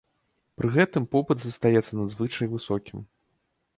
Пры 0.61 0.69
гэтым 0.77 1.05
попыт 1.13 1.37
застаецца 1.45 1.91
надзвычай 1.99 2.51
высокім. 2.55 2.99